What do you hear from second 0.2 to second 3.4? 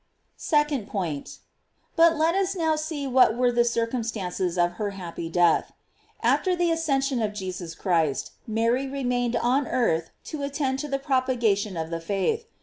Second Point.— But let us now see what